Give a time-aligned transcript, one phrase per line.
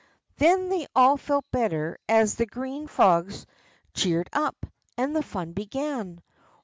[0.37, 3.45] Then they all felt better as the green frogs
[3.93, 4.55] cheered up,
[4.97, 6.23] and the fun began.